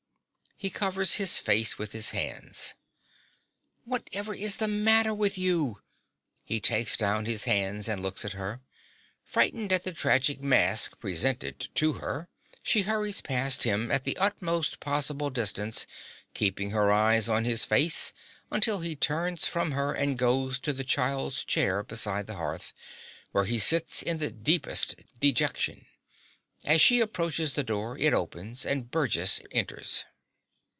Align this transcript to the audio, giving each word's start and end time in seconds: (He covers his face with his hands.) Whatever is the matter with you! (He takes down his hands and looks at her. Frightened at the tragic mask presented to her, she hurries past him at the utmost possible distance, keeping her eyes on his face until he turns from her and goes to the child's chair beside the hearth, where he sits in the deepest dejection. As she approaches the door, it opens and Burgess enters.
(He 0.63 0.69
covers 0.69 1.15
his 1.15 1.39
face 1.39 1.79
with 1.79 1.91
his 1.91 2.11
hands.) 2.11 2.75
Whatever 3.83 4.35
is 4.35 4.57
the 4.57 4.67
matter 4.67 5.11
with 5.11 5.35
you! 5.35 5.81
(He 6.43 6.59
takes 6.61 6.95
down 6.95 7.25
his 7.25 7.45
hands 7.45 7.89
and 7.89 8.03
looks 8.03 8.23
at 8.23 8.33
her. 8.33 8.61
Frightened 9.23 9.73
at 9.73 9.85
the 9.85 9.91
tragic 9.91 10.39
mask 10.39 10.99
presented 10.99 11.59
to 11.73 11.93
her, 11.93 12.29
she 12.61 12.81
hurries 12.83 13.21
past 13.21 13.63
him 13.63 13.89
at 13.89 14.03
the 14.03 14.15
utmost 14.17 14.79
possible 14.79 15.31
distance, 15.31 15.87
keeping 16.35 16.69
her 16.69 16.91
eyes 16.91 17.27
on 17.27 17.43
his 17.43 17.65
face 17.65 18.13
until 18.51 18.81
he 18.81 18.95
turns 18.95 19.47
from 19.47 19.71
her 19.71 19.91
and 19.91 20.15
goes 20.19 20.59
to 20.59 20.73
the 20.73 20.83
child's 20.83 21.43
chair 21.43 21.81
beside 21.81 22.27
the 22.27 22.35
hearth, 22.35 22.71
where 23.31 23.45
he 23.45 23.57
sits 23.57 24.03
in 24.03 24.19
the 24.19 24.29
deepest 24.29 24.93
dejection. 25.19 25.87
As 26.63 26.81
she 26.81 26.99
approaches 26.99 27.53
the 27.53 27.63
door, 27.63 27.97
it 27.97 28.13
opens 28.13 28.63
and 28.63 28.91
Burgess 28.91 29.41
enters. 29.49 30.05